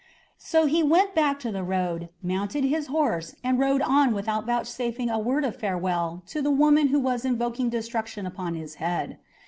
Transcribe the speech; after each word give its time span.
So 0.39 0.65
he 0.65 0.81
went 0.81 1.13
back 1.13 1.37
to 1.41 1.51
the 1.51 1.63
road, 1.63 2.09
mounted 2.23 2.63
his 2.63 2.87
horse, 2.87 3.35
and 3.43 3.59
rode 3.59 3.83
on 3.83 4.15
without 4.15 4.47
vouchsafing 4.47 5.11
a 5.11 5.19
word 5.19 5.45
of 5.45 5.57
farewell 5.57 6.23
to 6.25 6.41
the 6.41 6.49
woman 6.49 6.87
who 6.87 6.99
was 6.99 7.23
invoking 7.23 7.69
destruction 7.69 8.25
upon 8.25 8.55
his 8.55 8.73
head. 8.81 9.19